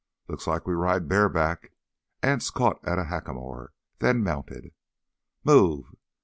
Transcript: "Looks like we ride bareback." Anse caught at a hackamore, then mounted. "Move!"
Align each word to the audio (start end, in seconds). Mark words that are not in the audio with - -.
"Looks 0.27 0.47
like 0.47 0.65
we 0.65 0.73
ride 0.73 1.07
bareback." 1.07 1.73
Anse 2.23 2.49
caught 2.49 2.83
at 2.83 2.97
a 2.97 3.03
hackamore, 3.03 3.71
then 3.99 4.23
mounted. 4.23 4.73
"Move!" 5.43 5.95